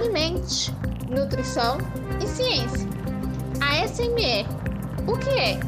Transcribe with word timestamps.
Alimente, 0.00 0.72
Nutrição 1.10 1.76
e 2.24 2.26
Ciência. 2.26 2.88
A 3.60 3.86
SMR, 3.86 4.48
o 5.06 5.18
que 5.18 5.28
é? 5.28 5.60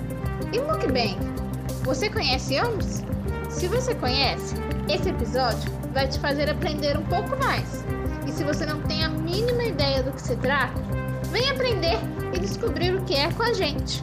E 0.54 0.58
mukbang? 0.58 1.18
Você 1.84 2.08
conhece 2.08 2.56
ambos? 2.56 3.02
Se 3.50 3.68
você 3.68 3.94
conhece, 3.94 4.54
esse 4.90 5.10
episódio 5.10 5.70
vai 5.92 6.08
te 6.08 6.18
fazer 6.18 6.48
aprender 6.48 6.96
um 6.96 7.04
pouco 7.04 7.36
mais. 7.36 7.84
E 8.26 8.32
se 8.32 8.42
você 8.42 8.64
não 8.64 8.80
tem 8.80 9.04
a 9.04 9.10
mínima 9.10 9.64
ideia 9.64 10.02
do 10.02 10.12
que 10.12 10.22
se 10.22 10.34
trata, 10.36 10.80
vem 11.30 11.50
aprender 11.50 11.98
e 12.34 12.38
descobrir 12.40 12.94
o 12.94 13.04
que 13.04 13.14
é 13.14 13.30
com 13.30 13.42
a 13.42 13.52
gente. 13.52 14.02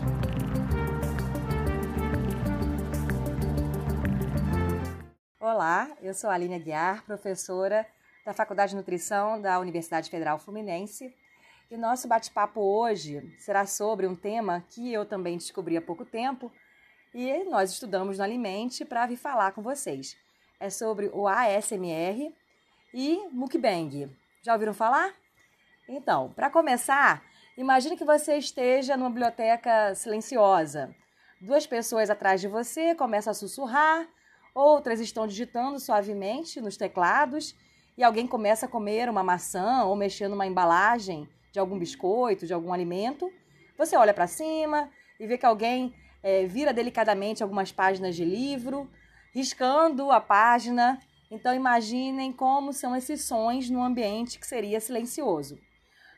Olá, 5.40 5.90
eu 6.04 6.14
sou 6.14 6.30
a 6.30 6.36
Aline 6.36 6.54
Aguiar, 6.54 7.04
professora 7.04 7.84
da 8.26 8.34
Faculdade 8.34 8.72
de 8.72 8.76
Nutrição 8.76 9.42
da 9.42 9.60
Universidade 9.60 10.10
Federal 10.10 10.38
Fluminense. 10.40 11.14
E 11.72 11.78
nosso 11.78 12.08
bate-papo 12.08 12.60
hoje 12.60 13.34
será 13.38 13.66
sobre 13.66 14.08
um 14.08 14.16
tema 14.16 14.64
que 14.70 14.92
eu 14.92 15.06
também 15.06 15.38
descobri 15.38 15.78
há 15.78 15.82
pouco 15.82 16.04
tempo 16.04 16.52
e 17.14 17.44
nós 17.46 17.72
estudamos 17.72 18.18
no 18.18 18.24
Alimente 18.24 18.84
para 18.84 19.06
vir 19.06 19.18
falar 19.18 19.52
com 19.52 19.62
vocês. 19.62 20.18
É 20.60 20.70
sobre 20.70 21.10
o 21.14 21.28
ASMR 21.28 22.34
e 22.94 23.28
mukbang. 23.32 24.12
Já 24.42 24.54
ouviram 24.54 24.74
falar? 24.74 25.14
Então, 25.88 26.32
para 26.34 26.50
começar, 26.50 27.24
imagine 27.58 27.96
que 27.96 28.06
você 28.06 28.38
esteja 28.38 28.98
numa 28.98 29.10
biblioteca 29.10 29.96
silenciosa. 29.96 30.94
Duas 31.42 31.66
pessoas 31.66 32.10
atrás 32.10 32.42
de 32.42 32.48
você 32.48 32.94
começam 32.94 33.32
a 33.32 33.34
sussurrar, 33.34 34.08
outras 34.54 35.00
estão 35.00 35.26
digitando 35.26 35.80
suavemente 35.80 36.60
nos 36.60 36.76
teclados 36.76 37.56
e 38.00 38.04
alguém 38.04 38.26
começa 38.26 38.66
a 38.66 38.70
comer 38.70 39.10
uma 39.10 39.22
maçã 39.22 39.84
ou 39.84 39.94
mexer 39.94 40.30
numa 40.30 40.48
embalagem 40.48 41.28
de 41.52 41.60
algum 41.60 41.78
biscoito, 41.78 42.48
de 42.48 42.54
algum 42.54 42.72
alimento. 42.72 43.30
Você 43.78 43.98
olha 43.98 44.14
para 44.14 44.26
cima 44.26 44.90
e 45.20 45.28
vê 45.28 45.38
que 45.38 45.46
alguém 45.46 45.94
é, 46.24 46.46
vira 46.46 46.72
delicadamente 46.72 47.44
algumas 47.44 47.74
páginas 47.74 48.16
de 48.16 48.24
livro, 48.24 48.90
riscando 49.34 50.12
a 50.12 50.22
página. 50.22 50.98
Então 51.30 51.54
imaginem 51.54 52.32
como 52.32 52.72
são 52.72 52.96
esses 52.96 53.26
sons 53.26 53.70
num 53.70 53.84
ambiente 53.84 54.40
que 54.40 54.48
seria 54.48 54.80
silencioso. 54.80 55.60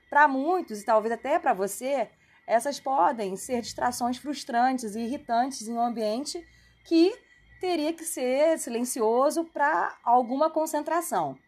Para 0.08 0.28
muitos, 0.28 0.82
e 0.82 0.86
talvez 0.86 1.12
até 1.12 1.40
para 1.40 1.52
você, 1.52 2.08
essas 2.46 2.80
podem 2.80 3.36
ser 3.36 3.59
distrações 3.59 4.20
frustrantes 4.20 4.94
e 4.94 5.00
irritantes 5.00 5.68
em 5.68 5.74
um 5.74 5.82
ambiente 5.82 6.48
que 6.86 7.12
teria 7.59 7.92
que 7.92 8.04
ser 8.04 8.59
silencioso 8.59 9.46
para 9.46 9.98
alguma 10.04 10.48
concentração. 10.48 11.40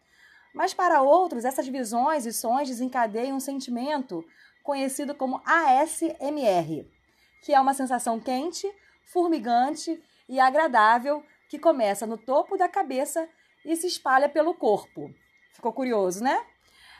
Mas 0.54 0.72
para 0.72 1.02
outros, 1.02 1.44
essas 1.44 1.66
visões 1.66 2.24
e 2.24 2.32
sons 2.32 2.68
desencadeiam 2.68 3.36
um 3.36 3.40
sentimento 3.40 4.24
conhecido 4.62 5.14
como 5.14 5.42
ASMR, 5.44 6.88
que 7.42 7.52
é 7.52 7.60
uma 7.60 7.74
sensação 7.74 8.20
quente, 8.20 8.72
formigante 9.04 10.00
e 10.28 10.38
agradável 10.38 11.22
que 11.48 11.58
começa 11.58 12.06
no 12.06 12.16
topo 12.16 12.56
da 12.56 12.68
cabeça 12.68 13.28
e 13.64 13.74
se 13.76 13.88
espalha 13.88 14.28
pelo 14.28 14.54
corpo. 14.54 15.12
Ficou 15.52 15.72
curioso, 15.72 16.22
né? 16.22 16.40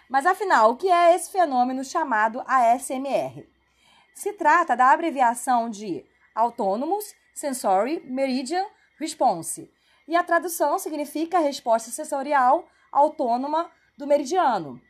Mas 0.09 0.27
afinal, 0.27 0.73
o 0.73 0.77
que 0.77 0.91
é 0.91 1.15
esse 1.15 1.31
fenômeno 1.31 1.83
chamado 1.85 2.43
ASMR? 2.47 3.49
Se 4.15 4.33
trata 4.33 4.77
da 4.77 4.91
abreviação 4.91 5.71
de 5.71 6.05
Autonomous 6.35 7.15
Sensory 7.35 8.01
Meridian 8.05 8.67
Response, 8.99 9.71
e 10.07 10.15
a 10.15 10.23
tradução 10.23 10.79
significa 10.79 11.39
resposta 11.39 11.91
sensorial 11.91 12.69
autônoma 12.95 13.69
do 13.99 14.07
meridiano. 14.07 14.81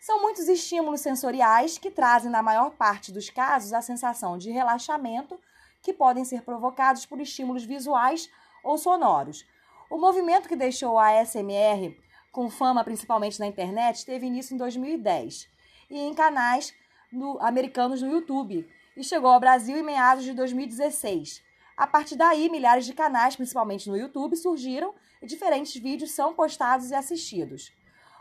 São 0.00 0.20
muitos 0.20 0.48
estímulos 0.48 1.00
sensoriais 1.00 1.78
que 1.78 1.90
trazem, 1.90 2.30
na 2.30 2.42
maior 2.42 2.70
parte 2.70 3.12
dos 3.12 3.28
casos, 3.28 3.72
a 3.72 3.82
sensação 3.82 4.38
de 4.38 4.50
relaxamento, 4.50 5.38
que 5.82 5.92
podem 5.92 6.24
ser 6.24 6.42
provocados 6.42 7.04
por 7.04 7.20
estímulos 7.20 7.64
visuais 7.64 8.30
ou 8.64 8.78
sonoros. 8.78 9.46
O 9.90 9.98
movimento 9.98 10.48
que 10.48 10.56
deixou 10.56 10.98
a 10.98 11.20
ASMR 11.20 11.96
com 12.32 12.50
fama 12.50 12.82
principalmente 12.82 13.38
na 13.38 13.46
internet 13.46 14.04
teve 14.04 14.26
início 14.26 14.54
em 14.54 14.58
2010 14.58 15.48
e 15.90 16.00
em 16.00 16.14
canais 16.14 16.74
no, 17.12 17.38
americanos 17.40 18.02
no 18.02 18.10
YouTube 18.10 18.68
e 18.96 19.04
chegou 19.04 19.30
ao 19.30 19.40
Brasil 19.40 19.76
em 19.76 19.82
meados 19.82 20.24
de 20.24 20.32
2016. 20.32 21.42
A 21.76 21.86
partir 21.86 22.16
daí, 22.16 22.48
milhares 22.48 22.86
de 22.86 22.94
canais, 22.94 23.36
principalmente 23.36 23.88
no 23.88 23.96
YouTube, 23.96 24.34
surgiram 24.36 24.94
diferentes 25.26 25.74
vídeos 25.76 26.12
são 26.12 26.34
postados 26.34 26.90
e 26.90 26.94
assistidos. 26.94 27.72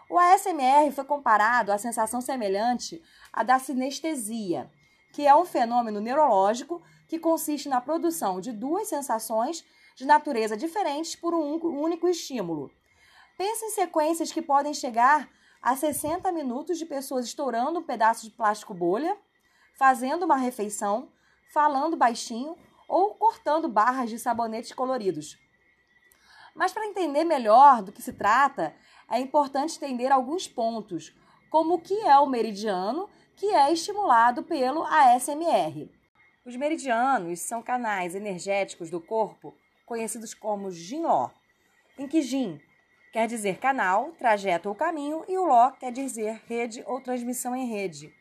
O 0.09 0.19
ASMR 0.19 0.91
foi 0.91 1.03
comparado 1.03 1.71
à 1.71 1.77
sensação 1.77 2.21
semelhante 2.21 3.01
à 3.31 3.43
da 3.43 3.57
sinestesia, 3.57 4.69
que 5.11 5.25
é 5.25 5.35
um 5.35 5.45
fenômeno 5.45 5.99
neurológico 5.99 6.81
que 7.07 7.17
consiste 7.17 7.69
na 7.69 7.79
produção 7.81 8.41
de 8.41 8.51
duas 8.51 8.87
sensações 8.87 9.63
de 9.95 10.05
natureza 10.05 10.57
diferentes 10.57 11.15
por 11.15 11.33
um 11.33 11.55
único 11.81 12.07
estímulo. 12.07 12.69
Pense 13.37 13.65
em 13.65 13.69
sequências 13.69 14.31
que 14.31 14.41
podem 14.41 14.73
chegar 14.73 15.29
a 15.61 15.75
60 15.75 16.31
minutos 16.31 16.77
de 16.77 16.85
pessoas 16.85 17.25
estourando 17.25 17.79
um 17.79 17.83
pedaço 17.83 18.23
de 18.23 18.31
plástico 18.35 18.73
bolha, 18.73 19.17
fazendo 19.73 20.23
uma 20.23 20.37
refeição, 20.37 21.09
falando 21.51 21.97
baixinho 21.97 22.55
ou 22.87 23.15
cortando 23.15 23.67
barras 23.67 24.09
de 24.09 24.19
sabonetes 24.19 24.73
coloridos. 24.73 25.37
Mas 26.55 26.71
para 26.71 26.87
entender 26.87 27.25
melhor 27.25 27.83
do 27.83 27.91
que 27.91 28.01
se 28.01 28.13
trata, 28.13 28.73
é 29.11 29.19
importante 29.19 29.75
entender 29.75 30.11
alguns 30.11 30.47
pontos, 30.47 31.13
como 31.49 31.75
o 31.75 31.81
que 31.81 31.93
é 32.07 32.17
o 32.17 32.25
meridiano, 32.25 33.09
que 33.35 33.47
é 33.47 33.71
estimulado 33.71 34.41
pelo 34.41 34.83
ASMR. 34.83 35.91
Os 36.45 36.55
meridianos 36.55 37.41
são 37.41 37.61
canais 37.61 38.15
energéticos 38.15 38.89
do 38.89 39.01
corpo 39.01 39.53
conhecidos 39.85 40.33
como 40.33 40.71
Jin-Ló, 40.71 41.29
em 41.97 42.07
que 42.07 42.21
Jin 42.21 42.59
quer 43.11 43.27
dizer 43.27 43.59
canal, 43.59 44.11
trajeto 44.13 44.69
ou 44.69 44.75
caminho 44.75 45.23
e 45.27 45.37
o 45.37 45.45
Ló 45.45 45.71
quer 45.71 45.91
dizer 45.91 46.41
rede 46.47 46.83
ou 46.87 47.01
transmissão 47.01 47.55
em 47.55 47.67
rede. 47.67 48.13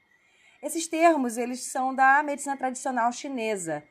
Esses 0.63 0.87
termos 0.87 1.37
eles 1.37 1.61
são 1.65 1.95
da 1.95 2.23
medicina 2.23 2.57
tradicional 2.57 3.13
chinesa 3.13 3.83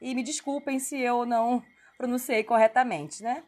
e 0.00 0.14
me 0.14 0.22
desculpem 0.22 0.78
se 0.78 0.98
eu 0.98 1.24
não 1.24 1.62
pronunciei 1.96 2.42
corretamente, 2.42 3.22
né? 3.22 3.44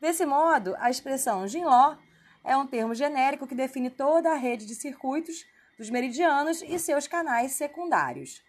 Desse 0.00 0.24
modo, 0.24 0.76
a 0.78 0.90
expressão 0.90 1.46
Jinló 1.48 1.96
é 2.44 2.56
um 2.56 2.66
termo 2.66 2.94
genérico 2.94 3.48
que 3.48 3.54
define 3.54 3.90
toda 3.90 4.30
a 4.30 4.36
rede 4.36 4.64
de 4.64 4.76
circuitos 4.76 5.44
dos 5.76 5.90
meridianos 5.90 6.62
e 6.62 6.78
seus 6.78 7.08
canais 7.08 7.52
secundários. 7.52 8.40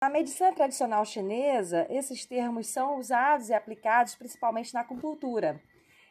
Na 0.00 0.08
medicina 0.08 0.52
tradicional 0.52 1.04
chinesa, 1.04 1.86
esses 1.90 2.24
termos 2.24 2.66
são 2.66 2.98
usados 2.98 3.50
e 3.50 3.54
aplicados 3.54 4.16
principalmente 4.16 4.74
na 4.74 4.80
acupuntura. 4.80 5.62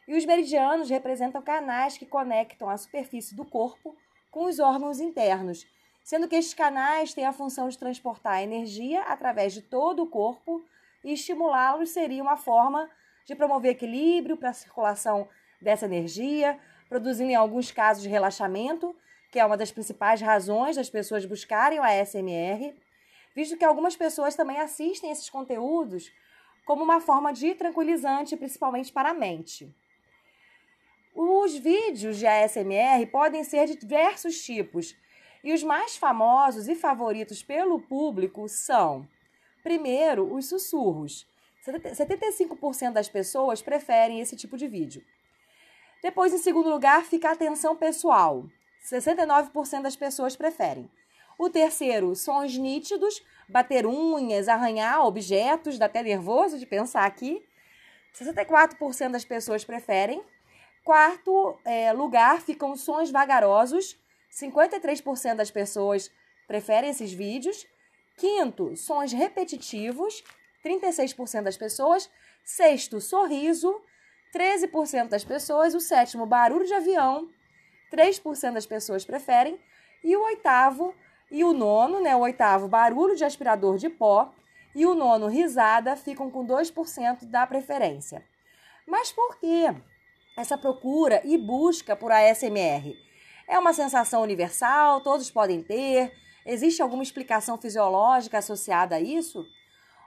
E 0.08 0.16
os 0.16 0.24
meridianos 0.24 0.88
representam 0.88 1.42
canais 1.42 1.98
que 1.98 2.06
conectam 2.06 2.70
a 2.70 2.76
superfície 2.78 3.34
do 3.34 3.44
corpo 3.44 3.94
com 4.30 4.46
os 4.46 4.58
órgãos 4.58 4.98
internos, 4.98 5.66
sendo 6.02 6.26
que 6.26 6.36
estes 6.36 6.54
canais 6.54 7.12
têm 7.12 7.26
a 7.26 7.32
função 7.32 7.68
de 7.68 7.76
transportar 7.76 8.42
energia 8.42 9.02
através 9.02 9.52
de 9.52 9.60
todo 9.60 10.02
o 10.04 10.08
corpo 10.08 10.64
e 11.04 11.12
estimulá-los 11.12 11.90
seria 11.90 12.22
uma 12.22 12.36
forma 12.36 12.88
de 13.30 13.36
promover 13.36 13.70
equilíbrio 13.70 14.36
para 14.36 14.50
a 14.50 14.52
circulação 14.52 15.28
dessa 15.60 15.84
energia, 15.84 16.58
produzindo 16.88 17.30
em 17.30 17.36
alguns 17.36 17.70
casos 17.70 18.04
relaxamento, 18.04 18.94
que 19.30 19.38
é 19.38 19.46
uma 19.46 19.56
das 19.56 19.70
principais 19.70 20.20
razões 20.20 20.74
das 20.74 20.90
pessoas 20.90 21.24
buscarem 21.24 21.78
o 21.78 21.82
ASMR, 21.82 22.74
visto 23.32 23.56
que 23.56 23.64
algumas 23.64 23.94
pessoas 23.94 24.34
também 24.34 24.58
assistem 24.58 25.12
esses 25.12 25.30
conteúdos 25.30 26.10
como 26.64 26.82
uma 26.82 27.00
forma 27.00 27.32
de 27.32 27.54
tranquilizante, 27.54 28.36
principalmente 28.36 28.92
para 28.92 29.10
a 29.10 29.14
mente. 29.14 29.72
Os 31.14 31.54
vídeos 31.54 32.18
de 32.18 32.26
ASMR 32.26 33.06
podem 33.12 33.44
ser 33.44 33.66
de 33.66 33.76
diversos 33.76 34.42
tipos, 34.42 34.96
e 35.44 35.52
os 35.52 35.62
mais 35.62 35.96
famosos 35.96 36.66
e 36.66 36.74
favoritos 36.74 37.44
pelo 37.44 37.80
público 37.80 38.48
são, 38.48 39.08
primeiro, 39.62 40.34
os 40.34 40.48
sussurros, 40.48 41.30
75% 41.64 42.92
das 42.92 43.08
pessoas 43.08 43.60
preferem 43.62 44.20
esse 44.20 44.36
tipo 44.36 44.56
de 44.56 44.66
vídeo. 44.66 45.04
Depois, 46.02 46.32
em 46.32 46.38
segundo 46.38 46.70
lugar, 46.70 47.04
fica 47.04 47.28
a 47.28 47.32
atenção 47.32 47.76
pessoal. 47.76 48.44
69% 48.82 49.82
das 49.82 49.96
pessoas 49.96 50.34
preferem. 50.34 50.90
O 51.38 51.50
terceiro, 51.50 52.14
sons 52.14 52.56
nítidos, 52.56 53.22
bater 53.48 53.86
unhas, 53.86 54.48
arranhar 54.48 55.06
objetos, 55.06 55.78
dá 55.78 55.86
até 55.86 56.02
nervoso 56.02 56.58
de 56.58 56.66
pensar 56.66 57.04
aqui. 57.04 57.42
64% 58.14 59.10
das 59.10 59.24
pessoas 59.24 59.64
preferem. 59.64 60.22
Quarto 60.84 61.58
é, 61.64 61.92
lugar 61.92 62.40
ficam 62.40 62.76
sons 62.76 63.10
vagarosos. 63.10 63.98
53% 64.32 65.34
das 65.34 65.50
pessoas 65.50 66.10
preferem 66.46 66.90
esses 66.90 67.12
vídeos. 67.12 67.66
Quinto, 68.16 68.76
sons 68.76 69.12
repetitivos. 69.12 70.22
36% 70.64 71.42
das 71.42 71.56
pessoas. 71.56 72.10
Sexto, 72.44 73.00
sorriso, 73.00 73.80
13% 74.34 75.08
das 75.08 75.24
pessoas. 75.24 75.74
O 75.74 75.80
sétimo, 75.80 76.26
barulho 76.26 76.66
de 76.66 76.74
avião, 76.74 77.28
3% 77.92 78.52
das 78.52 78.66
pessoas 78.66 79.04
preferem. 79.04 79.58
E 80.02 80.16
o 80.16 80.22
oitavo 80.22 80.94
e 81.30 81.44
o 81.44 81.52
nono, 81.52 82.00
né, 82.00 82.16
o 82.16 82.20
oitavo, 82.20 82.66
barulho 82.66 83.14
de 83.14 83.24
aspirador 83.24 83.76
de 83.76 83.88
pó, 83.88 84.32
e 84.74 84.84
o 84.84 84.94
nono, 84.94 85.28
risada, 85.28 85.96
ficam 85.96 86.30
com 86.30 86.44
2% 86.44 87.24
da 87.26 87.46
preferência. 87.46 88.24
Mas 88.86 89.12
por 89.12 89.38
que 89.38 89.66
essa 90.36 90.58
procura 90.58 91.20
e 91.24 91.38
busca 91.38 91.94
por 91.94 92.10
ASMR? 92.10 92.96
É 93.46 93.58
uma 93.58 93.72
sensação 93.72 94.22
universal, 94.22 95.00
todos 95.00 95.30
podem 95.30 95.62
ter? 95.62 96.12
Existe 96.44 96.82
alguma 96.82 97.02
explicação 97.02 97.58
fisiológica 97.58 98.38
associada 98.38 98.96
a 98.96 99.00
isso? 99.00 99.46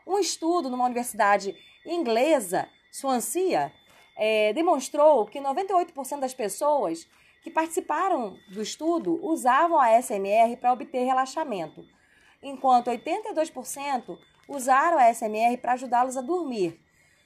Um 0.05 0.19
estudo 0.19 0.69
numa 0.69 0.85
universidade 0.85 1.55
inglesa, 1.85 2.67
Swansea, 2.91 3.73
é, 4.15 4.53
demonstrou 4.53 5.25
que 5.25 5.39
98% 5.39 6.19
das 6.19 6.33
pessoas 6.33 7.07
que 7.41 7.51
participaram 7.51 8.37
do 8.49 8.61
estudo 8.61 9.19
usavam 9.25 9.79
a 9.79 10.01
SMR 10.01 10.55
para 10.57 10.71
obter 10.71 11.03
relaxamento, 11.03 11.85
enquanto 12.41 12.87
82% 12.87 14.17
usaram 14.47 14.97
a 14.97 15.13
SMR 15.13 15.57
para 15.57 15.73
ajudá-los 15.73 16.15
a 16.15 16.21
dormir, 16.21 16.79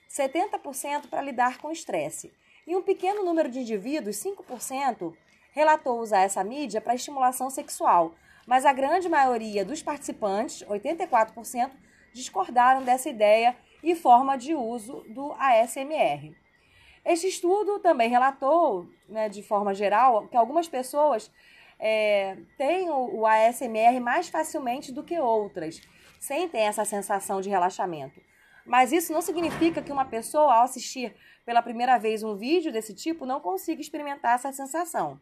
70% 0.09 1.07
para 1.09 1.21
lidar 1.21 1.59
com 1.59 1.71
estresse. 1.71 2.33
E 2.65 2.75
um 2.75 2.81
pequeno 2.81 3.23
número 3.23 3.49
de 3.49 3.59
indivíduos, 3.59 4.17
5%, 4.17 5.13
relatou 5.51 5.99
usar 5.99 6.21
essa 6.21 6.43
mídia 6.43 6.81
para 6.81 6.95
estimulação 6.95 7.49
sexual, 7.49 8.13
mas 8.45 8.65
a 8.65 8.73
grande 8.73 9.09
maioria 9.09 9.63
dos 9.63 9.81
participantes, 9.83 10.63
84%, 10.63 11.71
discordaram 12.17 12.83
dessa 12.83 13.09
ideia 13.09 13.55
e 13.81 13.95
forma 13.95 14.37
de 14.37 14.55
uso 14.55 15.05
do 15.09 15.33
ASMR. 15.33 16.35
Este 17.05 17.27
estudo 17.27 17.79
também 17.79 18.09
relatou, 18.09 18.85
né, 19.07 19.29
de 19.29 19.41
forma 19.41 19.73
geral, 19.73 20.27
que 20.27 20.35
algumas 20.35 20.67
pessoas 20.67 21.31
é, 21.79 22.35
têm 22.57 22.89
o, 22.89 23.19
o 23.19 23.25
ASMR 23.25 23.99
mais 24.01 24.27
facilmente 24.27 24.91
do 24.91 25.03
que 25.03 25.17
outras, 25.17 25.81
sentem 26.19 26.61
essa 26.61 26.83
sensação 26.83 27.39
de 27.39 27.49
relaxamento. 27.49 28.19
Mas 28.65 28.91
isso 28.91 29.13
não 29.13 29.21
significa 29.21 29.81
que 29.81 29.91
uma 29.91 30.03
pessoa, 30.03 30.55
ao 30.55 30.63
assistir 30.63 31.15
pela 31.45 31.61
primeira 31.61 31.97
vez 31.97 32.23
um 32.23 32.35
vídeo 32.35 32.73
desse 32.73 32.93
tipo, 32.93 33.25
não 33.25 33.39
consiga 33.39 33.79
experimentar 33.79 34.35
essa 34.35 34.51
sensação. 34.51 35.17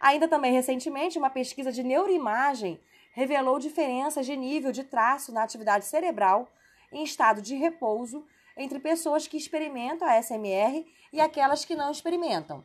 Ainda 0.00 0.26
também 0.26 0.52
recentemente, 0.52 1.18
uma 1.18 1.28
pesquisa 1.28 1.70
de 1.70 1.82
neuroimagem 1.82 2.80
revelou 3.16 3.58
diferenças 3.58 4.26
de 4.26 4.36
nível 4.36 4.70
de 4.70 4.84
traço 4.84 5.32
na 5.32 5.42
atividade 5.42 5.86
cerebral 5.86 6.46
em 6.92 7.02
estado 7.02 7.40
de 7.40 7.56
repouso 7.56 8.22
entre 8.54 8.78
pessoas 8.78 9.26
que 9.26 9.38
experimentam 9.38 10.06
a 10.06 10.22
SMR 10.22 10.86
e 11.10 11.18
aquelas 11.18 11.64
que 11.64 11.74
não 11.74 11.90
experimentam. 11.90 12.62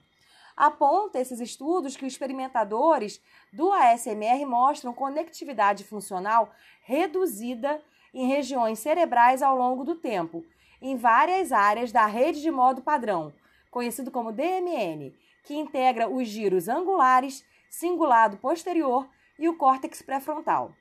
Aponta 0.55 1.21
esses 1.21 1.39
estudos 1.39 1.95
que 1.95 2.05
os 2.05 2.11
experimentadores 2.11 3.21
do 3.53 3.71
ASMR 3.71 4.45
mostram 4.45 4.93
conectividade 4.93 5.85
funcional 5.85 6.53
reduzida 6.83 7.81
em 8.13 8.27
regiões 8.27 8.77
cerebrais 8.79 9.41
ao 9.41 9.55
longo 9.55 9.85
do 9.85 9.95
tempo, 9.95 10.43
em 10.81 10.97
várias 10.97 11.53
áreas 11.53 11.93
da 11.93 12.05
rede 12.05 12.41
de 12.41 12.51
modo 12.51 12.81
padrão, 12.81 13.33
conhecido 13.71 14.11
como 14.11 14.33
DMN, 14.33 15.15
que 15.45 15.55
integra 15.55 16.09
os 16.09 16.27
giros 16.27 16.67
angulares, 16.67 17.41
cingulado 17.69 18.35
posterior 18.35 19.07
e 19.41 19.49
o 19.49 19.57
córtex 19.57 20.01
pré-frontal 20.01 20.73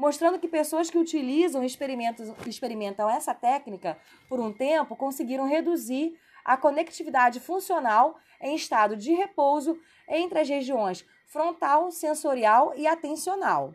mostrando 0.00 0.38
que 0.38 0.48
pessoas 0.48 0.88
que 0.88 0.96
utilizam 0.96 1.62
e 1.62 1.66
experimentam 1.66 3.10
essa 3.10 3.34
técnica 3.34 3.98
por 4.30 4.40
um 4.40 4.50
tempo 4.50 4.96
conseguiram 4.96 5.46
reduzir 5.46 6.18
a 6.42 6.56
conectividade 6.56 7.38
funcional 7.38 8.18
em 8.40 8.54
estado 8.54 8.96
de 8.96 9.12
repouso 9.12 9.78
entre 10.08 10.40
as 10.40 10.48
regiões 10.48 11.06
frontal, 11.26 11.90
sensorial 11.90 12.72
e 12.76 12.86
atencional. 12.86 13.74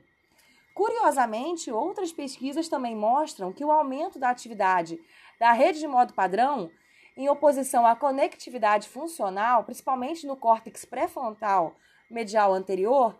Curiosamente, 0.74 1.72
outras 1.72 2.12
pesquisas 2.12 2.68
também 2.68 2.96
mostram 2.96 3.54
que 3.54 3.64
o 3.64 3.72
aumento 3.72 4.18
da 4.18 4.32
atividade 4.32 5.00
da 5.40 5.52
rede 5.52 5.78
de 5.78 5.88
modo 5.88 6.14
padrão, 6.14 6.72
em 7.16 7.30
oposição 7.30 7.86
à 7.86 7.96
conectividade 7.96 8.90
funcional, 8.90 9.64
principalmente 9.64 10.26
no 10.26 10.36
córtex 10.36 10.86
pré-frontal 10.86 11.76
medial 12.10 12.52
anterior, 12.52 13.16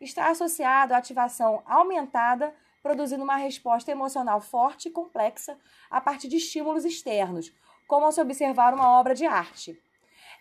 está 0.00 0.30
associado 0.30 0.94
à 0.94 0.98
ativação 0.98 1.62
aumentada, 1.66 2.54
produzindo 2.82 3.24
uma 3.24 3.36
resposta 3.36 3.90
emocional 3.90 4.40
forte 4.40 4.88
e 4.88 4.90
complexa 4.90 5.58
a 5.90 6.00
partir 6.00 6.28
de 6.28 6.36
estímulos 6.36 6.84
externos, 6.84 7.52
como 7.86 8.06
ao 8.06 8.12
se 8.12 8.20
observar 8.20 8.74
uma 8.74 8.90
obra 8.98 9.14
de 9.14 9.26
arte. 9.26 9.80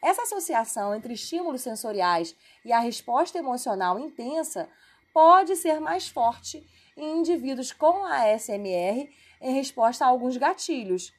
Essa 0.02 0.24
associação 0.24 0.94
entre 0.94 1.14
estímulos 1.14 1.62
sensoriais 1.62 2.36
e 2.64 2.72
a 2.72 2.80
resposta 2.80 3.38
emocional 3.38 3.98
intensa 4.00 4.70
pode 5.14 5.56
ser 5.56 5.80
mais 5.80 6.08
forte 6.08 6.68
em 6.98 7.20
indivíduos 7.20 7.72
com 7.72 8.06
ASMR 8.06 9.10
em 9.42 9.54
resposta 9.54 10.06
a 10.06 10.08
alguns 10.08 10.38
gatilhos. 10.38 11.14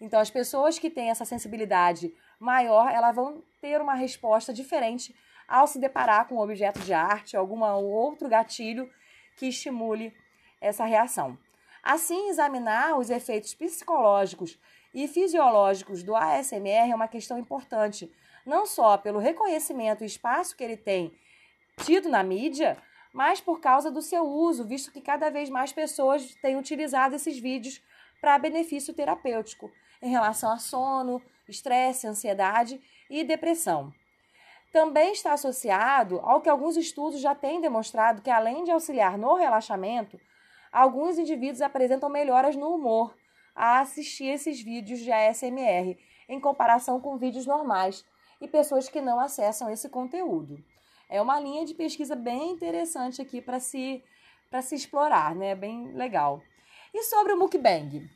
Então, 0.00 0.18
as 0.18 0.30
pessoas 0.30 0.78
que 0.78 0.88
têm 0.88 1.10
essa 1.10 1.24
sensibilidade 1.24 2.14
maior, 2.38 2.90
elas 2.90 3.14
vão 3.14 3.42
ter 3.60 3.80
uma 3.80 3.94
resposta 3.94 4.52
diferente 4.52 5.14
ao 5.50 5.66
se 5.66 5.80
deparar 5.80 6.28
com 6.28 6.36
um 6.36 6.40
objeto 6.40 6.78
de 6.78 6.92
arte, 6.92 7.36
algum 7.36 7.64
outro 7.64 8.28
gatilho 8.28 8.88
que 9.36 9.46
estimule 9.46 10.14
essa 10.60 10.84
reação. 10.84 11.36
Assim, 11.82 12.28
examinar 12.28 12.96
os 12.96 13.10
efeitos 13.10 13.52
psicológicos 13.52 14.56
e 14.94 15.08
fisiológicos 15.08 16.04
do 16.04 16.14
ASMR 16.14 16.92
é 16.92 16.94
uma 16.94 17.08
questão 17.08 17.36
importante, 17.36 18.12
não 18.46 18.64
só 18.64 18.96
pelo 18.96 19.18
reconhecimento 19.18 20.04
e 20.04 20.06
espaço 20.06 20.56
que 20.56 20.62
ele 20.62 20.76
tem 20.76 21.12
tido 21.78 22.08
na 22.08 22.22
mídia, 22.22 22.78
mas 23.12 23.40
por 23.40 23.60
causa 23.60 23.90
do 23.90 24.02
seu 24.02 24.22
uso, 24.22 24.64
visto 24.64 24.92
que 24.92 25.00
cada 25.00 25.30
vez 25.30 25.50
mais 25.50 25.72
pessoas 25.72 26.32
têm 26.36 26.56
utilizado 26.56 27.16
esses 27.16 27.38
vídeos 27.38 27.82
para 28.20 28.38
benefício 28.38 28.94
terapêutico 28.94 29.72
em 30.00 30.10
relação 30.10 30.52
a 30.52 30.58
sono, 30.58 31.20
estresse, 31.48 32.06
ansiedade 32.06 32.80
e 33.08 33.24
depressão 33.24 33.92
também 34.72 35.12
está 35.12 35.32
associado 35.32 36.20
ao 36.20 36.40
que 36.40 36.48
alguns 36.48 36.76
estudos 36.76 37.20
já 37.20 37.34
têm 37.34 37.60
demonstrado 37.60 38.22
que, 38.22 38.30
além 38.30 38.64
de 38.64 38.70
auxiliar 38.70 39.18
no 39.18 39.34
relaxamento, 39.34 40.18
alguns 40.72 41.18
indivíduos 41.18 41.60
apresentam 41.60 42.08
melhoras 42.08 42.54
no 42.54 42.74
humor 42.74 43.14
a 43.54 43.80
assistir 43.80 44.26
esses 44.26 44.62
vídeos 44.62 45.00
de 45.00 45.10
ASMR, 45.10 45.98
em 46.28 46.40
comparação 46.40 47.00
com 47.00 47.18
vídeos 47.18 47.46
normais 47.46 48.04
e 48.40 48.46
pessoas 48.46 48.88
que 48.88 49.00
não 49.00 49.18
acessam 49.18 49.70
esse 49.70 49.88
conteúdo. 49.88 50.62
É 51.08 51.20
uma 51.20 51.40
linha 51.40 51.66
de 51.66 51.74
pesquisa 51.74 52.14
bem 52.14 52.52
interessante 52.52 53.20
aqui 53.20 53.42
para 53.42 53.58
se, 53.58 54.02
se 54.62 54.74
explorar, 54.76 55.34
né? 55.34 55.56
Bem 55.56 55.92
legal. 55.92 56.40
E 56.94 57.02
sobre 57.02 57.32
o 57.32 57.38
mukbang? 57.38 58.08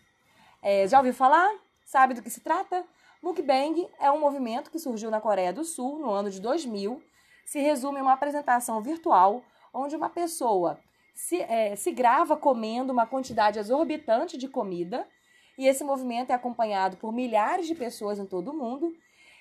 É, 0.63 0.87
já 0.87 0.99
ouviu 0.99 1.13
falar? 1.13 1.64
Sabe 1.85 2.15
do 2.15 2.23
que 2.23 2.31
se 2.31 2.41
trata? 2.41 2.85
Mukbang 3.23 3.89
é 4.01 4.11
um 4.11 4.19
movimento 4.19 4.71
que 4.71 4.79
surgiu 4.79 5.11
na 5.11 5.21
Coreia 5.21 5.53
do 5.53 5.65
Sul 5.65 5.99
no 5.99 6.11
ano 6.11 6.31
de 6.31 6.41
2000. 6.41 7.03
Se 7.45 7.61
resume 7.61 7.99
em 7.99 8.03
uma 8.03 8.15
apresentação 8.15 8.81
virtual 8.81 9.43
onde 9.73 9.95
uma 9.95 10.09
pessoa 10.09 10.79
se, 11.15 11.41
é, 11.43 11.77
se 11.77 11.93
grava 11.93 12.37
comendo 12.37 12.93
uma 12.93 13.07
quantidade 13.07 13.59
exorbitante 13.59 14.37
de 14.37 14.49
comida 14.49 15.07
e 15.57 15.67
esse 15.67 15.85
movimento 15.85 16.31
é 16.31 16.35
acompanhado 16.35 16.97
por 16.97 17.13
milhares 17.13 17.67
de 17.67 17.75
pessoas 17.75 18.19
em 18.19 18.27
todo 18.27 18.51
o 18.51 18.57
mundo. 18.57 18.93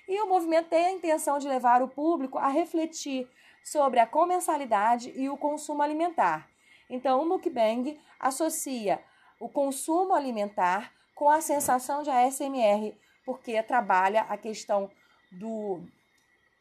E 0.06 0.20
o 0.20 0.28
movimento 0.28 0.68
tem 0.68 0.86
a 0.86 0.92
intenção 0.92 1.38
de 1.38 1.48
levar 1.48 1.82
o 1.82 1.88
público 1.88 2.38
a 2.38 2.48
refletir 2.48 3.28
sobre 3.64 3.98
a 3.98 4.06
comensalidade 4.06 5.12
e 5.16 5.28
o 5.28 5.36
consumo 5.36 5.82
alimentar. 5.82 6.48
Então, 6.88 7.22
o 7.22 7.26
mukbang 7.26 7.98
associa 8.20 9.02
o 9.40 9.48
consumo 9.48 10.14
alimentar 10.14 10.92
com 11.14 11.28
a 11.30 11.40
sensação 11.40 12.02
de 12.02 12.10
ASMR 12.10 12.94
porque 13.24 13.62
trabalha 13.62 14.22
a 14.22 14.36
questão 14.36 14.90
do, 15.32 15.80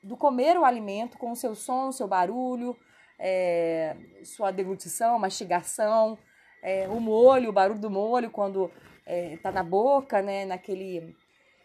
do 0.01 0.15
comer 0.15 0.57
o 0.57 0.65
alimento 0.65 1.17
com 1.17 1.31
o 1.31 1.35
seu 1.35 1.55
som, 1.55 1.91
seu 1.91 2.07
barulho, 2.07 2.75
é, 3.19 3.95
sua 4.23 4.51
deglutição, 4.51 5.19
mastigação, 5.19 6.17
é, 6.61 6.87
o 6.87 6.99
molho, 6.99 7.49
o 7.49 7.53
barulho 7.53 7.79
do 7.79 7.89
molho 7.89 8.31
quando 8.31 8.71
está 9.05 9.49
é, 9.49 9.51
na 9.51 9.63
boca, 9.63 10.21
né, 10.21 10.45
naquele, 10.45 11.15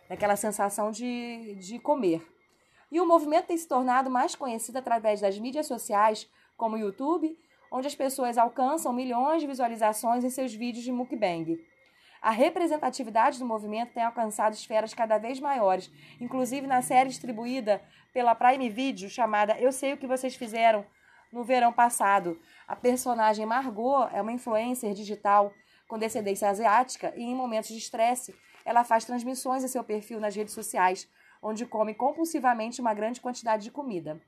naquela 0.09 0.37
sensação 0.37 0.91
de, 0.91 1.55
de 1.57 1.79
comer. 1.79 2.27
E 2.91 3.01
o 3.01 3.07
movimento 3.07 3.47
tem 3.47 3.57
se 3.57 3.69
tornado 3.69 4.11
mais 4.11 4.35
conhecido 4.35 4.79
através 4.79 5.21
das 5.21 5.39
mídias 5.39 5.67
sociais, 5.67 6.29
como 6.57 6.75
o 6.75 6.79
YouTube, 6.79 7.39
onde 7.71 7.87
as 7.87 7.95
pessoas 7.95 8.39
alcançam 8.39 8.93
milhões 8.93 9.43
de 9.43 9.47
visualizações 9.47 10.25
em 10.25 10.31
seus 10.31 10.55
vídeos 10.55 10.85
de 10.85 10.91
mukbang. 10.91 11.63
A 12.21 12.31
representatividade 12.31 13.39
do 13.39 13.47
movimento 13.47 13.93
tem 13.93 14.03
alcançado 14.03 14.53
esferas 14.53 14.93
cada 14.93 15.19
vez 15.19 15.39
maiores, 15.39 15.91
inclusive 16.21 16.67
na 16.67 16.83
série 16.83 17.09
distribuída 17.09 17.81
pela 18.13 18.35
Prime 18.35 18.69
Video 18.69 19.09
chamada 19.09 19.59
Eu 19.59 19.71
Sei 19.71 19.93
o 19.93 19.97
que 19.97 20.07
Vocês 20.07 20.35
Fizeram 20.35 20.85
no 21.33 21.45
verão 21.45 21.73
passado. 21.73 22.41
A 22.67 22.75
personagem 22.75 23.47
Margot 23.47 24.09
é 24.13 24.21
uma 24.21 24.33
influencer 24.33 24.95
digital 24.95 25.53
com 25.87 25.99
descendência 25.99 26.49
asiática 26.49 27.13
e, 27.17 27.23
em 27.23 27.35
momentos 27.35 27.71
de 27.71 27.79
estresse, 27.79 28.35
ela 28.65 28.83
faz 28.83 29.05
transmissões 29.05 29.63
em 29.63 29.69
seu 29.69 29.85
perfil 29.85 30.19
nas 30.19 30.35
redes 30.35 30.53
sociais, 30.53 31.09
onde 31.41 31.65
come 31.65 31.95
compulsivamente 31.95 32.81
uma 32.81 32.93
grande 32.93 33.21
quantidade 33.21 33.63
de 33.63 33.71
comida. 33.71 34.21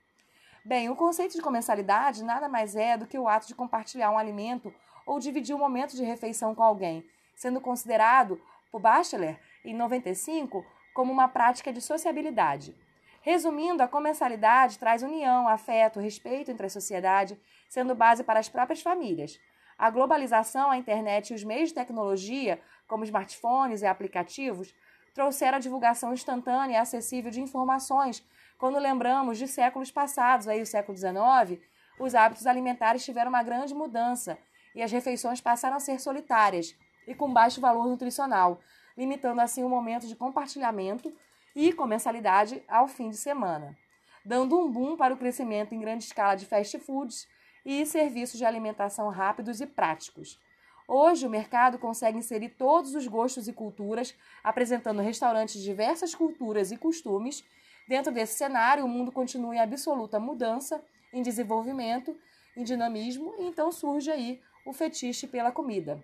Bem, 0.64 0.88
o 0.88 0.96
conceito 0.96 1.34
de 1.34 1.42
comensalidade 1.42 2.22
nada 2.22 2.48
mais 2.48 2.76
é 2.76 2.96
do 2.96 3.06
que 3.06 3.18
o 3.18 3.26
ato 3.26 3.48
de 3.48 3.54
compartilhar 3.54 4.10
um 4.10 4.18
alimento 4.18 4.72
ou 5.06 5.18
dividir 5.18 5.54
um 5.54 5.58
momento 5.58 5.96
de 5.96 6.04
refeição 6.04 6.54
com 6.54 6.62
alguém, 6.62 7.04
sendo 7.40 7.58
considerado 7.58 8.38
por 8.70 8.82
Bachelor, 8.82 9.34
em 9.64 9.74
95, 9.74 10.62
como 10.92 11.10
uma 11.10 11.26
prática 11.26 11.72
de 11.72 11.80
sociabilidade. 11.80 12.76
Resumindo, 13.22 13.82
a 13.82 13.88
comensalidade 13.88 14.78
traz 14.78 15.02
união, 15.02 15.48
afeto, 15.48 16.00
respeito 16.00 16.50
entre 16.50 16.66
a 16.66 16.68
sociedade, 16.68 17.40
sendo 17.66 17.94
base 17.94 18.22
para 18.22 18.38
as 18.38 18.50
próprias 18.50 18.82
famílias. 18.82 19.40
A 19.78 19.88
globalização, 19.88 20.70
a 20.70 20.76
internet 20.76 21.30
e 21.30 21.34
os 21.34 21.42
meios 21.42 21.70
de 21.70 21.76
tecnologia, 21.76 22.60
como 22.86 23.04
smartphones 23.04 23.80
e 23.80 23.86
aplicativos, 23.86 24.74
trouxeram 25.14 25.56
a 25.56 25.60
divulgação 25.60 26.12
instantânea 26.12 26.74
e 26.74 26.76
acessível 26.76 27.30
de 27.30 27.40
informações. 27.40 28.22
Quando 28.58 28.78
lembramos 28.78 29.38
de 29.38 29.48
séculos 29.48 29.90
passados, 29.90 30.46
aí 30.46 30.60
o 30.60 30.66
século 30.66 30.94
XIX, 30.94 31.58
os 31.98 32.14
hábitos 32.14 32.46
alimentares 32.46 33.02
tiveram 33.02 33.30
uma 33.30 33.42
grande 33.42 33.74
mudança 33.74 34.36
e 34.74 34.82
as 34.82 34.92
refeições 34.92 35.40
passaram 35.40 35.78
a 35.78 35.80
ser 35.80 35.98
solitárias 35.98 36.76
e 37.10 37.14
com 37.14 37.30
baixo 37.32 37.60
valor 37.60 37.88
nutricional, 37.88 38.60
limitando 38.96 39.40
assim 39.40 39.64
o 39.64 39.68
momento 39.68 40.06
de 40.06 40.14
compartilhamento 40.14 41.12
e 41.56 41.72
comensalidade 41.72 42.62
ao 42.68 42.86
fim 42.86 43.10
de 43.10 43.16
semana, 43.16 43.76
dando 44.24 44.56
um 44.56 44.70
boom 44.70 44.96
para 44.96 45.12
o 45.12 45.16
crescimento 45.16 45.74
em 45.74 45.80
grande 45.80 46.04
escala 46.04 46.36
de 46.36 46.46
fast 46.46 46.78
foods 46.78 47.26
e 47.66 47.84
serviços 47.84 48.38
de 48.38 48.44
alimentação 48.44 49.08
rápidos 49.08 49.60
e 49.60 49.66
práticos. 49.66 50.38
Hoje, 50.86 51.26
o 51.26 51.30
mercado 51.30 51.78
consegue 51.78 52.18
inserir 52.18 52.50
todos 52.50 52.94
os 52.94 53.08
gostos 53.08 53.48
e 53.48 53.52
culturas, 53.52 54.14
apresentando 54.42 55.02
restaurantes 55.02 55.56
de 55.56 55.64
diversas 55.64 56.14
culturas 56.14 56.70
e 56.70 56.76
costumes. 56.76 57.44
Dentro 57.88 58.12
desse 58.12 58.38
cenário, 58.38 58.84
o 58.84 58.88
mundo 58.88 59.10
continua 59.10 59.54
em 59.56 59.60
absoluta 59.60 60.20
mudança, 60.20 60.80
em 61.12 61.22
desenvolvimento, 61.22 62.16
em 62.56 62.62
dinamismo, 62.62 63.34
e 63.38 63.46
então 63.46 63.72
surge 63.72 64.10
aí 64.12 64.40
o 64.64 64.72
fetiche 64.72 65.26
pela 65.26 65.50
comida. 65.50 66.02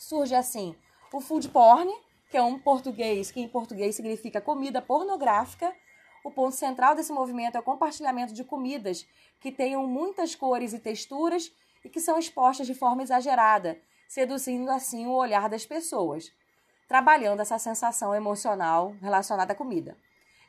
Surge 0.00 0.34
assim 0.34 0.74
o 1.12 1.20
food 1.20 1.50
porn, 1.50 1.92
que 2.30 2.36
é 2.38 2.42
um 2.42 2.58
português 2.58 3.30
que 3.30 3.38
em 3.38 3.46
português 3.46 3.94
significa 3.94 4.40
comida 4.40 4.80
pornográfica. 4.80 5.76
O 6.24 6.30
ponto 6.30 6.56
central 6.56 6.94
desse 6.94 7.12
movimento 7.12 7.56
é 7.56 7.60
o 7.60 7.62
compartilhamento 7.62 8.32
de 8.32 8.42
comidas 8.42 9.06
que 9.40 9.52
tenham 9.52 9.86
muitas 9.86 10.34
cores 10.34 10.72
e 10.72 10.78
texturas 10.78 11.52
e 11.84 11.90
que 11.90 12.00
são 12.00 12.18
expostas 12.18 12.66
de 12.66 12.72
forma 12.72 13.02
exagerada, 13.02 13.78
seduzindo 14.08 14.70
assim 14.70 15.06
o 15.06 15.12
olhar 15.12 15.50
das 15.50 15.66
pessoas, 15.66 16.32
trabalhando 16.88 17.40
essa 17.40 17.58
sensação 17.58 18.14
emocional 18.14 18.96
relacionada 19.02 19.52
à 19.52 19.56
comida. 19.56 19.98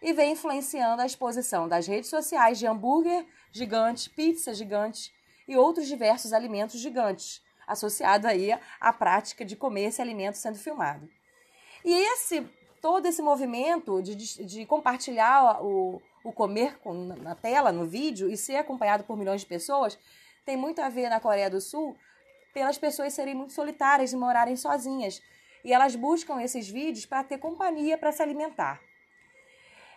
E 0.01 0.13
vem 0.13 0.31
influenciando 0.31 1.01
a 1.01 1.05
exposição 1.05 1.67
das 1.67 1.85
redes 1.85 2.09
sociais 2.09 2.57
de 2.57 2.67
hambúrguer 2.67 3.25
gigante, 3.51 4.09
pizza 4.11 4.53
gigante 4.53 5.13
e 5.45 5.57
outros 5.57 5.87
diversos 5.87 6.31
alimentos 6.31 6.79
gigantes, 6.79 7.41
associado 7.71 8.27
aí 8.27 8.51
à 8.79 8.93
prática 8.93 9.43
de 9.45 9.55
comer 9.55 9.85
esse 9.85 10.01
alimento 10.01 10.37
sendo 10.37 10.57
filmado. 10.57 11.09
E 11.83 11.91
esse 11.91 12.45
todo 12.81 13.05
esse 13.05 13.21
movimento 13.21 14.01
de, 14.01 14.15
de, 14.43 14.65
compartilhar 14.65 15.63
o, 15.63 16.01
o 16.23 16.33
comer 16.33 16.79
com, 16.79 16.93
na 16.93 17.35
tela, 17.35 17.71
no 17.71 17.85
vídeo, 17.85 18.29
e 18.29 18.35
ser 18.35 18.55
acompanhado 18.55 19.03
por 19.03 19.15
milhões 19.15 19.41
de 19.41 19.47
pessoas, 19.47 19.99
tem 20.43 20.57
muito 20.57 20.81
a 20.81 20.89
ver 20.89 21.07
na 21.07 21.19
Coreia 21.19 21.49
do 21.49 21.61
Sul 21.61 21.95
pelas 22.53 22.77
pessoas 22.77 23.13
serem 23.13 23.35
muito 23.35 23.53
solitárias 23.53 24.11
e 24.11 24.17
morarem 24.17 24.55
sozinhas. 24.55 25.21
E 25.63 25.71
elas 25.71 25.95
buscam 25.95 26.41
esses 26.41 26.67
vídeos 26.67 27.05
para 27.05 27.23
ter 27.23 27.37
companhia 27.37 27.97
para 27.97 28.11
se 28.11 28.21
alimentar. 28.21 28.81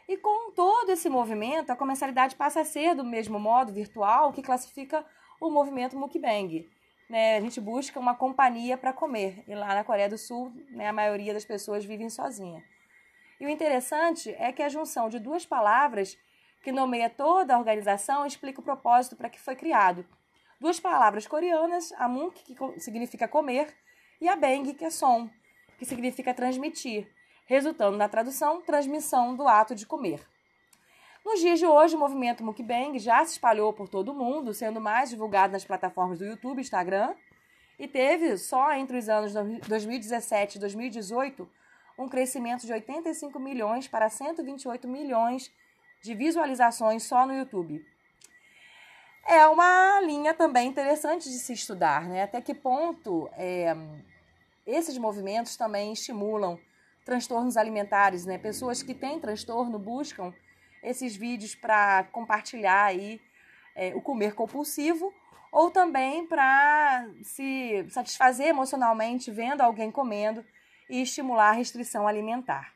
E 0.07 0.19
com 0.19 0.53
todo 0.53 0.91
esse 0.91 1.09
movimento, 1.09 1.71
a 1.71 1.77
comercialidade 1.77 2.37
passa 2.37 2.61
a 2.61 2.65
ser 2.65 2.95
do 2.95 3.03
mesmo 3.03 3.41
modo 3.41 3.73
virtual 3.73 4.33
que 4.33 4.43
classifica 4.43 5.05
o 5.41 5.51
movimento 5.51 5.97
mukbang. 5.97 6.69
Né? 7.09 7.37
A 7.37 7.41
gente 7.41 7.61
busca 7.61 8.01
uma 8.01 8.15
companhia 8.15 8.77
para 8.77 8.93
comer. 8.93 9.45
E 9.47 9.55
lá 9.55 9.75
na 9.75 9.85
Coreia 9.85 10.09
do 10.09 10.19
Sul, 10.19 10.53
né, 10.71 10.89
a 10.89 10.93
maioria 10.93 11.35
das 11.35 11.45
pessoas 11.45 11.85
vivem 11.85 12.09
sozinha. 12.09 12.65
E 13.41 13.47
o 13.47 13.49
interessante 13.49 14.35
é 14.39 14.53
que 14.53 14.63
a 14.63 14.69
junção 14.69 15.09
de 15.09 15.19
duas 15.19 15.45
palavras 15.45 16.17
que 16.63 16.73
nomeia 16.73 17.11
toda 17.11 17.55
a 17.55 17.59
organização 17.59 18.25
explica 18.25 18.61
o 18.61 18.65
propósito 18.65 19.17
para 19.17 19.29
que 19.29 19.41
foi 19.41 19.55
criado 19.55 20.07
duas 20.65 20.81
palavras 20.81 21.27
coreanas, 21.27 21.93
amunk, 21.99 22.43
que 22.43 22.81
significa 22.81 23.29
comer, 23.29 23.77
e 24.19 24.29
abeng, 24.29 24.73
que 24.73 24.85
é 24.85 24.89
som, 24.89 25.29
que 25.77 25.85
significa 25.85 26.33
transmitir, 26.33 27.07
resultando 27.45 27.99
na 27.99 28.09
tradução 28.09 28.63
transmissão 28.63 29.37
do 29.37 29.47
ato 29.47 29.75
de 29.75 29.87
comer. 29.87 30.27
Nos 31.25 31.41
dias 31.41 31.59
de 31.59 31.67
hoje, 31.67 31.97
o 31.97 31.99
movimento 31.99 32.45
mukbang 32.45 32.99
já 32.99 33.25
se 33.25 33.33
espalhou 33.33 33.73
por 33.73 33.89
todo 33.89 34.13
o 34.13 34.15
mundo, 34.15 34.53
sendo 34.53 34.81
mais 34.81 35.11
divulgado 35.11 35.53
nas 35.53 35.65
plataformas 35.65 36.19
do 36.19 36.25
YouTube 36.25 36.59
e 36.59 36.61
Instagram, 36.61 37.15
e 37.79 37.89
teve 37.89 38.37
só 38.37 38.73
entre 38.75 38.99
os 38.99 39.09
anos 39.09 39.33
2017 39.67 40.57
e 40.57 40.61
2018 40.61 41.49
um 41.99 42.09
crescimento 42.09 42.67
de 42.67 42.73
85 42.73 43.39
milhões 43.39 43.89
para 43.89 44.09
128 44.09 44.87
milhões 44.87 45.51
de 46.03 46.15
visualizações 46.15 47.03
só 47.05 47.27
no 47.27 47.35
YouTube 47.35 47.85
é 49.27 49.47
uma 49.47 50.01
linha 50.03 50.35
também 50.35 50.69
interessante 50.69 51.31
de 51.31 51.39
se 51.39 51.53
estudar, 51.53 52.07
né? 52.07 52.23
Até 52.23 52.41
que 52.41 52.55
ponto 52.55 53.29
é, 53.37 53.75
esses 54.67 54.99
movimentos 54.99 55.57
também 55.57 55.93
estimulam 55.93 56.59
transtornos 57.05 57.57
alimentares, 57.57 58.27
né? 58.27 58.39
Pessoas 58.39 58.83
que 58.83 58.95
têm 58.95 59.19
transtorno 59.19 59.79
buscam 59.79 60.33
esses 60.85 61.17
vídeos 61.17 61.55
para 61.55 62.05
compartilhar 62.13 62.85
aí 62.85 63.21
é, 63.75 63.95
o 63.95 64.01
comer 64.01 64.35
compulsivo 64.35 65.13
ou 65.51 65.71
também 65.71 66.27
para 66.27 67.09
se 67.23 67.87
satisfazer 67.89 68.49
emocionalmente 68.49 69.31
vendo 69.31 69.61
alguém 69.61 69.91
comendo 69.91 70.45
e 70.89 71.03
estimular 71.03 71.51
a 71.51 71.53
restrição 71.53 72.07
alimentar. 72.07 72.73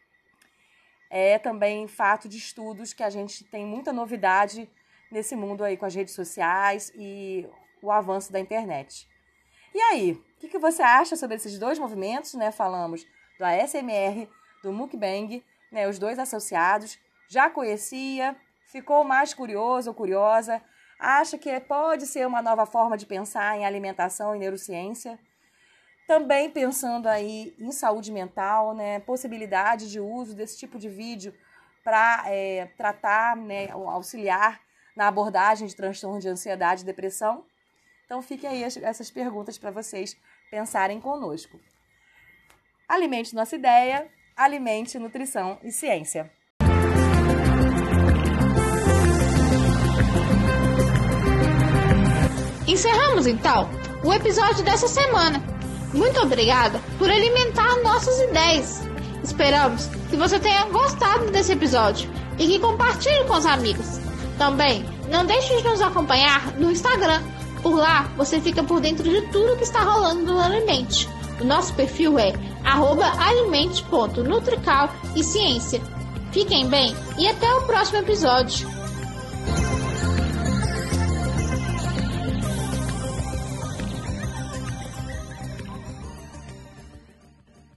É 1.10 1.38
também 1.38 1.88
fato 1.88 2.28
de 2.28 2.36
estudos 2.36 2.92
que 2.92 3.02
a 3.02 3.10
gente 3.10 3.44
tem 3.44 3.64
muita 3.64 3.92
novidade 3.92 4.68
nesse 5.10 5.34
mundo 5.34 5.64
aí 5.64 5.76
com 5.76 5.86
as 5.86 5.94
redes 5.94 6.14
sociais 6.14 6.92
e 6.94 7.48
o 7.82 7.90
avanço 7.90 8.32
da 8.32 8.38
internet. 8.38 9.08
E 9.74 9.80
aí, 9.80 10.12
o 10.12 10.40
que, 10.40 10.48
que 10.48 10.58
você 10.58 10.82
acha 10.82 11.16
sobre 11.16 11.36
esses 11.36 11.58
dois 11.58 11.78
movimentos? 11.78 12.34
Né? 12.34 12.50
Falamos 12.50 13.06
do 13.38 13.44
ASMR, 13.44 14.28
do 14.62 14.72
Mukbang, 14.72 15.42
né? 15.70 15.88
os 15.88 15.98
dois 15.98 16.18
associados. 16.18 16.98
Já 17.28 17.50
conhecia, 17.50 18.34
ficou 18.66 19.04
mais 19.04 19.34
curioso 19.34 19.90
ou 19.90 19.94
curiosa, 19.94 20.62
acha 20.98 21.36
que 21.36 21.60
pode 21.60 22.06
ser 22.06 22.26
uma 22.26 22.40
nova 22.40 22.64
forma 22.64 22.96
de 22.96 23.04
pensar 23.04 23.56
em 23.56 23.66
alimentação 23.66 24.34
e 24.34 24.38
neurociência. 24.38 25.18
Também 26.06 26.50
pensando 26.50 27.06
aí 27.06 27.54
em 27.58 27.70
saúde 27.70 28.10
mental, 28.10 28.74
né? 28.74 28.98
possibilidade 29.00 29.90
de 29.90 30.00
uso 30.00 30.34
desse 30.34 30.58
tipo 30.58 30.78
de 30.78 30.88
vídeo 30.88 31.34
para 31.84 32.24
é, 32.26 32.66
tratar, 32.78 33.36
né, 33.36 33.68
auxiliar 33.70 34.60
na 34.96 35.06
abordagem 35.06 35.68
de 35.68 35.76
transtorno 35.76 36.18
de 36.18 36.28
ansiedade 36.28 36.82
e 36.82 36.86
depressão? 36.86 37.44
Então 38.06 38.22
fiquem 38.22 38.48
aí 38.48 38.62
essas 38.62 39.10
perguntas 39.10 39.58
para 39.58 39.70
vocês 39.70 40.16
pensarem 40.50 40.98
conosco. 40.98 41.60
Alimente 42.88 43.34
nossa 43.34 43.54
ideia, 43.54 44.10
alimente 44.34 44.98
nutrição 44.98 45.58
e 45.62 45.70
ciência. 45.70 46.37
Encerramos 52.78 53.26
então 53.26 53.68
o 54.04 54.14
episódio 54.14 54.64
dessa 54.64 54.86
semana. 54.86 55.42
Muito 55.92 56.20
obrigada 56.20 56.80
por 56.96 57.10
alimentar 57.10 57.74
nossas 57.82 58.20
ideias. 58.20 58.82
Esperamos 59.20 59.90
que 60.08 60.16
você 60.16 60.38
tenha 60.38 60.62
gostado 60.66 61.28
desse 61.32 61.50
episódio 61.50 62.08
e 62.38 62.46
que 62.46 62.60
compartilhe 62.60 63.24
com 63.24 63.34
os 63.34 63.44
amigos. 63.44 63.98
Também 64.38 64.86
não 65.10 65.26
deixe 65.26 65.56
de 65.56 65.64
nos 65.64 65.82
acompanhar 65.82 66.56
no 66.56 66.70
Instagram. 66.70 67.20
Por 67.64 67.74
lá 67.74 68.08
você 68.16 68.40
fica 68.40 68.62
por 68.62 68.80
dentro 68.80 69.02
de 69.02 69.22
tudo 69.32 69.56
que 69.56 69.64
está 69.64 69.80
rolando 69.80 70.22
no 70.22 70.40
Alimente. 70.40 71.08
O 71.40 71.44
nosso 71.44 71.74
perfil 71.74 72.16
é 72.16 72.32
alimente.nutrical 72.64 74.88
e 75.16 75.24
ciência. 75.24 75.82
Fiquem 76.30 76.68
bem 76.68 76.94
e 77.18 77.26
até 77.26 77.52
o 77.56 77.62
próximo 77.62 77.98
episódio. 77.98 78.77